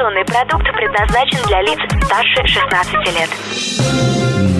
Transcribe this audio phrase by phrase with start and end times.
[0.00, 3.28] Информационный продукт предназначен для лиц старше 16 лет.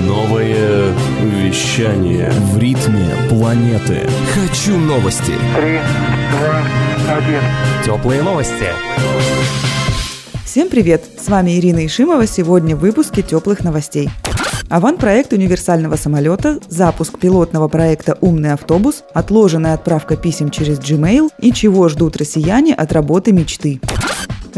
[0.06, 4.06] Новое вещание в ритме планеты.
[4.34, 5.32] Хочу новости.
[5.56, 5.78] Три,
[6.32, 7.40] два, один.
[7.82, 8.66] Теплые новости.
[10.44, 11.04] Всем привет!
[11.18, 12.26] С вами Ирина Ишимова.
[12.26, 14.10] Сегодня в выпуске теплых новостей.
[14.68, 21.88] Аван-проект универсального самолета, запуск пилотного проекта «Умный автобус», отложенная отправка писем через Gmail и чего
[21.88, 23.80] ждут россияне от работы мечты.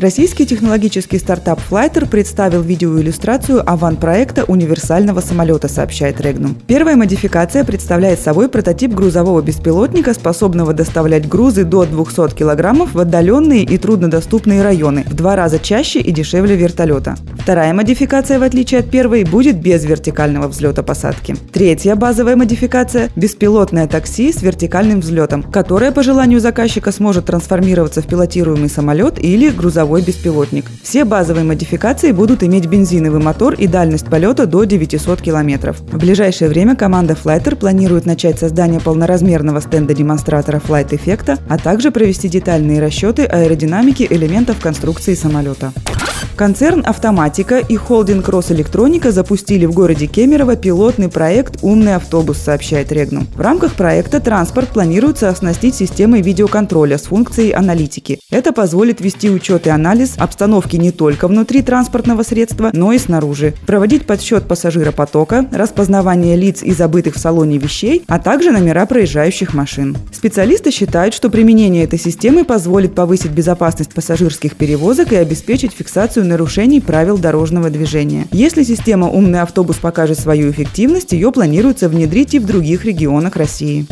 [0.03, 6.57] Российский технологический стартап Flighter представил видеоиллюстрацию аван-проекта универсального самолета, сообщает Regnum.
[6.67, 13.63] Первая модификация представляет собой прототип грузового беспилотника, способного доставлять грузы до 200 килограммов в отдаленные
[13.63, 17.15] и труднодоступные районы, в два раза чаще и дешевле вертолета.
[17.43, 21.35] Вторая модификация, в отличие от первой, будет без вертикального взлета-посадки.
[21.53, 28.07] Третья базовая модификация– беспилотное такси с вертикальным взлетом, которое по желанию заказчика сможет трансформироваться в
[28.07, 30.67] пилотируемый самолет или грузовой беспилотник.
[30.85, 35.81] Все базовые модификации будут иметь бензиновый мотор и дальность полета до 900 километров.
[35.81, 41.91] В ближайшее время команда Flighter планирует начать создание полноразмерного стенда демонстратора Flight Effect, а также
[41.91, 45.73] провести детальные расчеты аэродинамики элементов конструкции самолета.
[46.37, 53.27] Концерн «Автоматика» и холдинг «Росэлектроника» запустили в городе Кемерово пилотный проект «Умный автобус», сообщает Регнум.
[53.35, 58.19] В рамках проекта транспорт планируется оснастить системой видеоконтроля с функцией аналитики.
[58.31, 63.55] Это позволит вести учет и анализ обстановки не только внутри транспортного средства, но и снаружи,
[63.67, 69.97] проводить подсчет пассажиропотока, распознавание лиц и забытых в салоне вещей, а также номера проезжающих машин.
[70.13, 76.27] Специалисты считают, что применение этой системы позволит повысить безопасность пассажирских перевозок и обеспечить фиксацию фиксацию
[76.27, 78.27] нарушений правил дорожного движения.
[78.33, 83.87] Если система «Умный автобус» покажет свою эффективность, ее планируется внедрить и в других регионах России.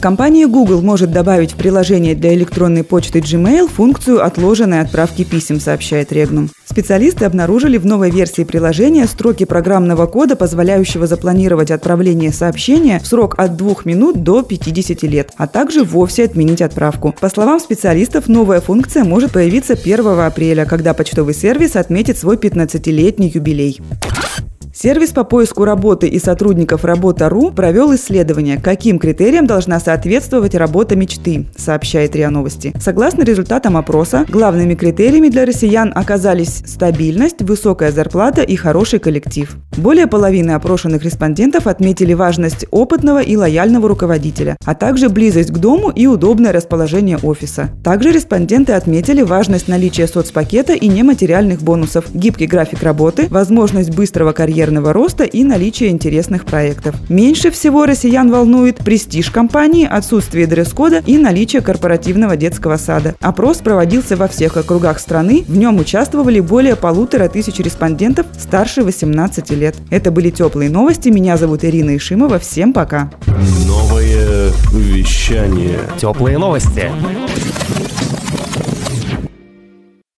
[0.00, 6.12] Компания Google может добавить в приложение для электронной почты Gmail функцию отложенной отправки писем, сообщает
[6.12, 6.50] Regnum.
[6.64, 13.34] Специалисты обнаружили в новой версии приложения строки программного кода, позволяющего запланировать отправление сообщения в срок
[13.38, 17.12] от 2 минут до 50 лет, а также вовсе отменить отправку.
[17.20, 23.32] По словам специалистов, новая функция может появиться 1 апреля, когда почтовый сервис отметит свой 15-летний
[23.34, 23.80] юбилей.
[24.80, 31.46] Сервис по поиску работы и сотрудников Работа.ру провел исследование, каким критериям должна соответствовать работа мечты,
[31.56, 32.72] сообщает РИА Новости.
[32.80, 39.56] Согласно результатам опроса, главными критериями для россиян оказались стабильность, высокая зарплата и хороший коллектив.
[39.76, 45.90] Более половины опрошенных респондентов отметили важность опытного и лояльного руководителя, а также близость к дому
[45.90, 47.70] и удобное расположение офиса.
[47.82, 54.67] Также респонденты отметили важность наличия соцпакета и нематериальных бонусов, гибкий график работы, возможность быстрого карьерного
[54.68, 56.94] карьерного роста и наличие интересных проектов.
[57.08, 63.14] Меньше всего россиян волнует престиж компании, отсутствие дресс-кода и наличие корпоративного детского сада.
[63.20, 69.50] Опрос проводился во всех округах страны, в нем участвовали более полутора тысяч респондентов старше 18
[69.52, 69.74] лет.
[69.90, 71.08] Это были теплые новости.
[71.08, 72.38] Меня зовут Ирина Ишимова.
[72.38, 73.10] Всем пока.
[73.66, 75.78] Новое вещание.
[75.98, 76.90] Теплые новости.